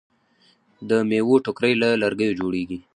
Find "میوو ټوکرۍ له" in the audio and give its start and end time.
1.09-1.89